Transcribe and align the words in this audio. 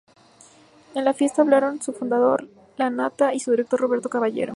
En 0.95 1.05
la 1.05 1.13
fiesta 1.13 1.43
hablaron 1.43 1.79
su 1.83 1.93
fundador, 1.93 2.47
Lanata, 2.75 3.35
y 3.35 3.39
su 3.39 3.51
director, 3.51 3.79
Roberto 3.79 4.09
Caballero. 4.09 4.49